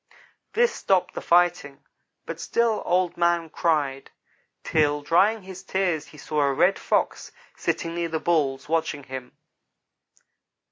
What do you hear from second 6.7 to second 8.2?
Fox sitting near the